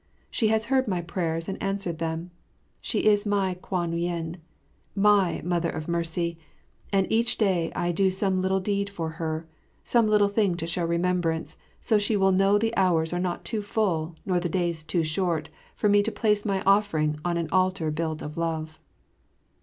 [0.31, 2.31] She has heard my prayers and answered them.
[2.81, 4.37] She is my Kwan yin,
[4.95, 6.39] my Mother of Mercy,
[6.91, 9.45] and each day I do some little deed for her,
[9.83, 13.61] some little thing to show remembrance, so she will know the hours are not too
[13.61, 17.91] full nor the days too short for me to place my offering on an altar
[17.91, 18.79] built of love.